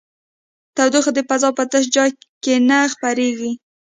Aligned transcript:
تودوخه 0.75 1.11
د 1.15 1.19
فضا 1.29 1.49
په 1.57 1.63
تش 1.71 1.85
ځای 1.95 2.09
کې 2.43 2.53
نه 2.69 2.79
خپرېږي. 2.93 3.51